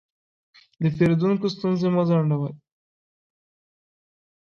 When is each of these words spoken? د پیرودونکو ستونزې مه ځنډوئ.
د 0.81 0.83
پیرودونکو 0.97 1.45
ستونزې 1.55 1.87
مه 1.95 2.03
ځنډوئ. 2.09 2.51